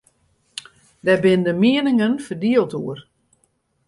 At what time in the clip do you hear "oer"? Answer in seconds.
2.81-2.99